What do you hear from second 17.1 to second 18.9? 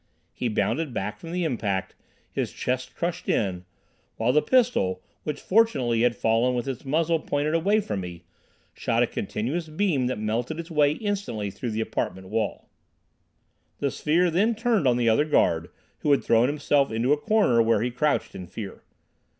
a corner where he crouched in fear.